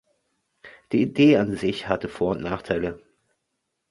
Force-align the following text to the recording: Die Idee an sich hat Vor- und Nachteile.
Die 0.91 1.01
Idee 1.03 1.37
an 1.37 1.55
sich 1.55 1.87
hat 1.87 2.09
Vor- 2.09 2.31
und 2.31 2.41
Nachteile. 2.41 2.99